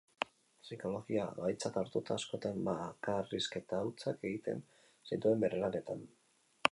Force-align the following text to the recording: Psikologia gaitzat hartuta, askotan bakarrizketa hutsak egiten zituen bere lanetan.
Psikologia 0.61 1.25
gaitzat 1.39 1.77
hartuta, 1.81 2.15
askotan 2.21 2.57
bakarrizketa 2.69 3.81
hutsak 3.89 4.25
egiten 4.31 4.65
zituen 5.11 5.45
bere 5.45 5.61
lanetan. 5.65 6.03